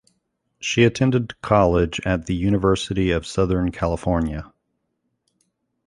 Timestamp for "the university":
2.25-3.11